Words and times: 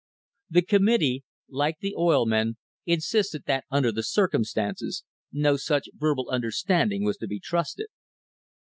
The 0.49 0.63
committee, 0.63 1.25
like 1.47 1.77
the 1.77 1.93
oil 1.95 2.25
men, 2.25 2.57
insisted 2.87 3.43
that 3.45 3.65
under 3.69 3.91
the 3.91 4.01
circumstances 4.01 5.03
no 5.31 5.57
such 5.57 5.89
verbal 5.93 6.31
understanding 6.31 7.03
was 7.03 7.17
to 7.17 7.27
be 7.27 7.39
trusted. 7.39 7.85